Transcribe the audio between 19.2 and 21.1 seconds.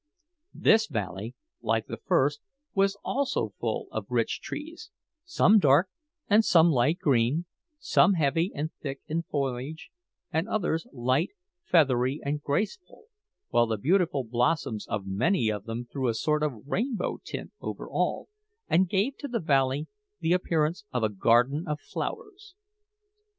the valley the appearance of a